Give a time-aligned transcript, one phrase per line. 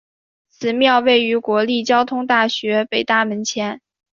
[0.49, 3.79] 此庙位于国立交通大学北大门前。